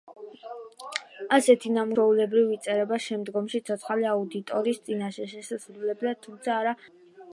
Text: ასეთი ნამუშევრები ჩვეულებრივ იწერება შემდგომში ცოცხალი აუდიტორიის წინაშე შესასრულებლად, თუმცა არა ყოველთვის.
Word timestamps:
ასეთი 1.37 1.73
ნამუშევრები 1.73 1.93
ჩვეულებრივ 1.97 2.49
იწერება 2.55 2.99
შემდგომში 3.09 3.61
ცოცხალი 3.69 4.09
აუდიტორიის 4.15 4.81
წინაშე 4.89 5.29
შესასრულებლად, 5.35 6.23
თუმცა 6.29 6.57
არა 6.63 6.75
ყოველთვის. 6.81 7.25